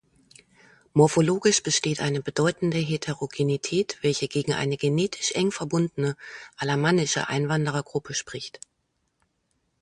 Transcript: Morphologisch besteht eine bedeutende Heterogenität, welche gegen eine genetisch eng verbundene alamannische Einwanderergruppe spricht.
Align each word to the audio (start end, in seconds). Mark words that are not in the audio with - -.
Morphologisch 0.93 1.61
besteht 1.61 1.99
eine 1.99 2.21
bedeutende 2.23 2.79
Heterogenität, 2.79 3.99
welche 4.01 4.27
gegen 4.27 4.51
eine 4.51 4.75
genetisch 4.75 5.33
eng 5.33 5.51
verbundene 5.51 6.17
alamannische 6.57 7.29
Einwanderergruppe 7.29 8.15
spricht. 8.15 8.59